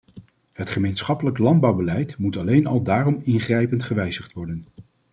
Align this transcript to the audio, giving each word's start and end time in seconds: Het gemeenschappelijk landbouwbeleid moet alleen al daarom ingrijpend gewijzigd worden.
Het 0.53 0.69
gemeenschappelijk 0.69 1.37
landbouwbeleid 1.37 2.17
moet 2.17 2.37
alleen 2.37 2.65
al 2.67 2.81
daarom 2.83 3.19
ingrijpend 3.23 3.83
gewijzigd 3.83 4.33
worden. 4.33 4.65